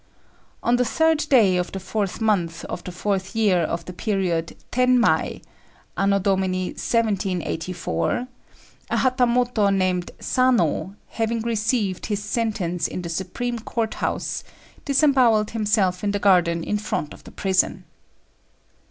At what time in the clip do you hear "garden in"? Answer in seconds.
16.17-16.79